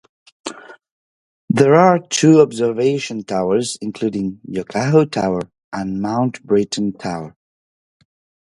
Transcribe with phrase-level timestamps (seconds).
[1.51, 7.35] There are two observation towers including Yokahu Tower and Mount Britton Tower.